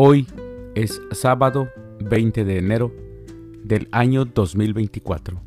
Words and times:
Hoy 0.00 0.28
es 0.76 1.02
sábado 1.10 1.70
20 1.98 2.44
de 2.44 2.58
enero 2.58 2.94
del 3.64 3.88
año 3.90 4.26
2024, 4.26 5.42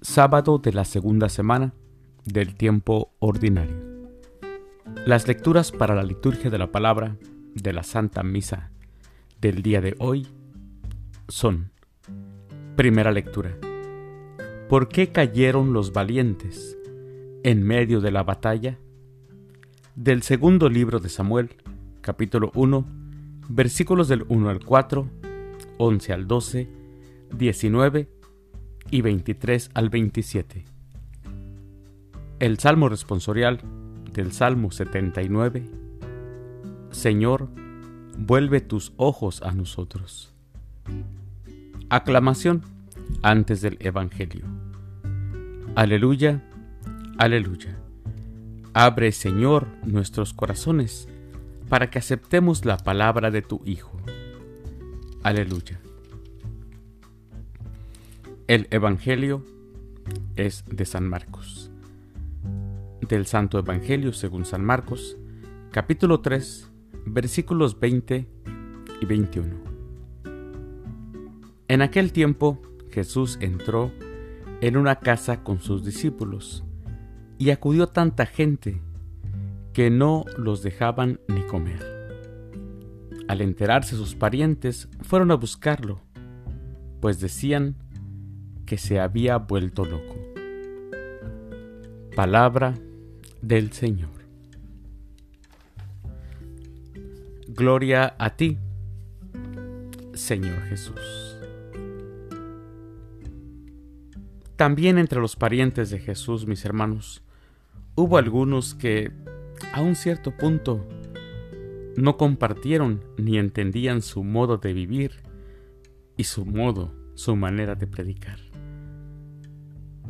sábado 0.00 0.56
de 0.56 0.72
la 0.72 0.86
segunda 0.86 1.28
semana 1.28 1.74
del 2.24 2.54
tiempo 2.54 3.12
ordinario. 3.18 3.76
Las 5.04 5.28
lecturas 5.28 5.72
para 5.72 5.94
la 5.94 6.04
liturgia 6.04 6.48
de 6.48 6.56
la 6.56 6.72
palabra 6.72 7.18
de 7.54 7.74
la 7.74 7.82
Santa 7.82 8.22
Misa 8.22 8.70
del 9.42 9.60
día 9.60 9.82
de 9.82 9.94
hoy 9.98 10.26
son, 11.28 11.70
primera 12.76 13.12
lectura, 13.12 13.58
¿por 14.70 14.88
qué 14.88 15.12
cayeron 15.12 15.74
los 15.74 15.92
valientes 15.92 16.78
en 17.42 17.62
medio 17.62 18.00
de 18.00 18.10
la 18.10 18.22
batalla? 18.22 18.78
Del 19.96 20.22
segundo 20.22 20.70
libro 20.70 20.98
de 20.98 21.10
Samuel, 21.10 21.50
capítulo 22.00 22.50
1, 22.54 23.03
versículos 23.48 24.08
del 24.08 24.24
1 24.28 24.48
al 24.48 24.64
4, 24.64 25.08
11 25.78 26.12
al 26.12 26.26
12, 26.26 26.68
19 27.36 28.08
y 28.90 29.00
23 29.02 29.70
al 29.74 29.88
27. 29.90 30.64
El 32.40 32.58
Salmo 32.58 32.88
responsorial 32.88 33.60
del 34.12 34.32
Salmo 34.32 34.70
79. 34.70 35.64
Señor, 36.90 37.48
vuelve 38.16 38.60
tus 38.60 38.92
ojos 38.96 39.42
a 39.42 39.52
nosotros. 39.52 40.32
Aclamación 41.90 42.62
antes 43.22 43.60
del 43.60 43.76
Evangelio. 43.80 44.44
Aleluya, 45.74 46.42
aleluya. 47.18 47.76
Abre, 48.74 49.12
Señor, 49.12 49.66
nuestros 49.84 50.34
corazones 50.34 51.08
para 51.68 51.90
que 51.90 51.98
aceptemos 51.98 52.64
la 52.64 52.76
palabra 52.76 53.30
de 53.30 53.42
tu 53.42 53.60
Hijo. 53.64 53.98
Aleluya. 55.22 55.80
El 58.46 58.68
Evangelio 58.70 59.44
es 60.36 60.64
de 60.66 60.84
San 60.84 61.08
Marcos. 61.08 61.70
Del 63.08 63.26
Santo 63.26 63.58
Evangelio 63.58 64.12
según 64.12 64.44
San 64.44 64.64
Marcos, 64.64 65.16
capítulo 65.70 66.20
3, 66.20 66.70
versículos 67.06 67.78
20 67.80 68.28
y 69.00 69.06
21. 69.06 69.54
En 71.68 71.82
aquel 71.82 72.12
tiempo 72.12 72.60
Jesús 72.90 73.38
entró 73.40 73.90
en 74.60 74.76
una 74.76 74.96
casa 74.96 75.42
con 75.42 75.60
sus 75.60 75.84
discípulos 75.84 76.64
y 77.38 77.50
acudió 77.50 77.88
tanta 77.88 78.26
gente 78.26 78.80
que 79.74 79.90
no 79.90 80.24
los 80.38 80.62
dejaban 80.62 81.20
ni 81.26 81.42
comer. 81.42 81.82
Al 83.26 83.40
enterarse 83.40 83.96
sus 83.96 84.14
parientes 84.14 84.88
fueron 85.02 85.32
a 85.32 85.34
buscarlo, 85.34 86.00
pues 87.00 87.20
decían 87.20 87.74
que 88.66 88.78
se 88.78 89.00
había 89.00 89.36
vuelto 89.36 89.84
loco. 89.84 90.14
Palabra 92.14 92.74
del 93.42 93.72
Señor. 93.72 94.10
Gloria 97.48 98.14
a 98.18 98.36
ti, 98.36 98.58
Señor 100.12 100.62
Jesús. 100.68 101.36
También 104.54 104.98
entre 104.98 105.20
los 105.20 105.34
parientes 105.34 105.90
de 105.90 105.98
Jesús, 105.98 106.46
mis 106.46 106.64
hermanos, 106.64 107.24
hubo 107.96 108.18
algunos 108.18 108.74
que 108.74 109.23
a 109.72 109.80
un 109.80 109.94
cierto 109.94 110.30
punto 110.36 110.86
no 111.96 112.16
compartieron 112.16 113.04
ni 113.16 113.38
entendían 113.38 114.02
su 114.02 114.24
modo 114.24 114.58
de 114.58 114.72
vivir 114.72 115.22
y 116.16 116.24
su 116.24 116.44
modo, 116.44 116.92
su 117.14 117.36
manera 117.36 117.74
de 117.74 117.86
predicar. 117.86 118.38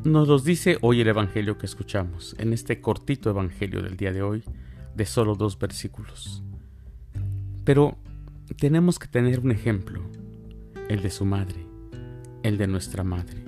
Nos 0.04 0.28
los 0.28 0.44
dice 0.44 0.78
hoy 0.80 1.00
el 1.00 1.08
Evangelio 1.08 1.56
que 1.56 1.66
escuchamos, 1.66 2.34
en 2.38 2.52
este 2.52 2.80
cortito 2.80 3.30
Evangelio 3.30 3.82
del 3.82 3.96
día 3.96 4.12
de 4.12 4.22
hoy, 4.22 4.44
de 4.94 5.06
solo 5.06 5.34
dos 5.34 5.58
versículos. 5.58 6.42
Pero 7.64 7.96
tenemos 8.58 8.98
que 8.98 9.08
tener 9.08 9.40
un 9.40 9.50
ejemplo, 9.50 10.02
el 10.88 11.02
de 11.02 11.10
su 11.10 11.24
madre, 11.24 11.66
el 12.42 12.58
de 12.58 12.66
nuestra 12.66 13.02
madre. 13.02 13.42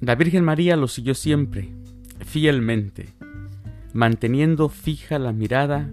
La 0.00 0.14
Virgen 0.14 0.44
María 0.44 0.76
lo 0.76 0.86
siguió 0.86 1.14
siempre, 1.14 1.74
fielmente, 2.20 3.14
manteniendo 3.94 4.68
fija 4.68 5.20
la 5.20 5.32
mirada 5.32 5.88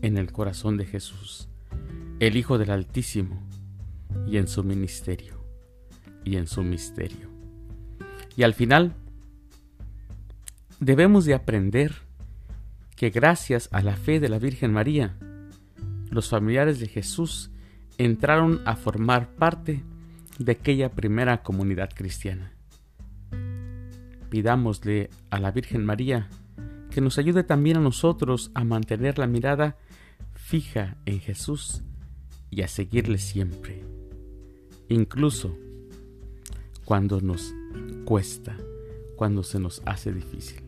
en 0.00 0.16
el 0.16 0.32
corazón 0.32 0.78
de 0.78 0.86
Jesús, 0.86 1.50
el 2.18 2.34
Hijo 2.34 2.56
del 2.56 2.70
Altísimo, 2.70 3.46
y 4.26 4.38
en 4.38 4.48
su 4.48 4.64
ministerio, 4.64 5.44
y 6.24 6.36
en 6.36 6.46
su 6.46 6.62
misterio. 6.62 7.28
Y 8.36 8.42
al 8.42 8.54
final, 8.54 8.94
debemos 10.80 11.26
de 11.26 11.34
aprender 11.34 11.94
que 12.96 13.10
gracias 13.10 13.68
a 13.70 13.82
la 13.82 13.96
fe 13.96 14.18
de 14.18 14.30
la 14.30 14.38
Virgen 14.38 14.72
María, 14.72 15.14
los 16.10 16.30
familiares 16.30 16.80
de 16.80 16.88
Jesús 16.88 17.50
entraron 17.98 18.62
a 18.64 18.76
formar 18.76 19.28
parte 19.34 19.84
de 20.38 20.52
aquella 20.52 20.90
primera 20.90 21.42
comunidad 21.42 21.90
cristiana. 21.94 22.52
Pidámosle 24.30 25.10
a 25.28 25.38
la 25.38 25.50
Virgen 25.50 25.84
María 25.84 26.30
que 26.90 27.00
nos 27.00 27.18
ayude 27.18 27.44
también 27.44 27.78
a 27.78 27.80
nosotros 27.80 28.50
a 28.54 28.64
mantener 28.64 29.18
la 29.18 29.26
mirada 29.26 29.76
fija 30.34 30.96
en 31.06 31.20
Jesús 31.20 31.82
y 32.50 32.62
a 32.62 32.68
seguirle 32.68 33.18
siempre, 33.18 33.82
incluso 34.88 35.56
cuando 36.84 37.20
nos 37.20 37.54
cuesta, 38.04 38.56
cuando 39.16 39.42
se 39.42 39.60
nos 39.60 39.82
hace 39.86 40.12
difícil. 40.12 40.62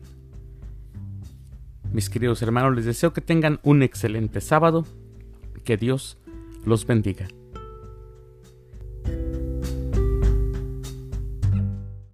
Mis 1.91 2.09
queridos 2.09 2.41
hermanos, 2.41 2.75
les 2.75 2.85
deseo 2.85 3.13
que 3.13 3.21
tengan 3.21 3.59
un 3.63 3.83
excelente 3.83 4.41
sábado, 4.41 4.85
que 5.63 5.77
Dios 5.77 6.17
los 6.65 6.87
bendiga. 6.87 7.27